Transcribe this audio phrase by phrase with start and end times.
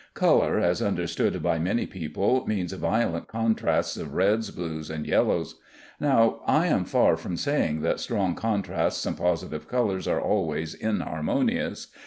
[0.15, 5.59] Color, as understood by many people, means violent contrasts of reds, blues, and yellows.
[5.99, 11.89] Now, I am far from saying that strong contrasts and positive colors are always inharmonious.